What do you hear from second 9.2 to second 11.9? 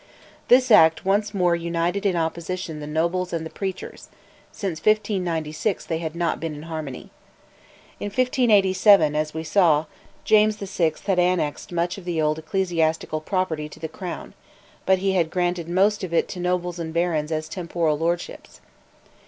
we saw, James VI. had annexed